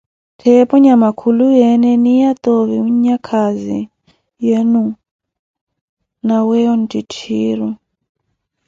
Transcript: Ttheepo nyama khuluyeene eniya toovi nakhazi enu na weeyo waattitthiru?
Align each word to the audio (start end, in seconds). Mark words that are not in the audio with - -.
Ttheepo 0.37 0.75
nyama 0.85 1.09
khuluyeene 1.19 1.87
eniya 1.95 2.31
toovi 2.43 2.77
nakhazi 3.03 3.79
enu 4.57 4.83
na 6.25 6.35
weeyo 6.47 6.71
waattitthiru? 6.73 7.69